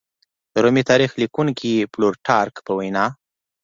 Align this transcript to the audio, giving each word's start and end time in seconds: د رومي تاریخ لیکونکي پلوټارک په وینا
د 0.53 0.55
رومي 0.63 0.83
تاریخ 0.91 1.11
لیکونکي 1.21 1.71
پلوټارک 1.93 2.55
په 2.65 2.71
وینا 2.79 3.05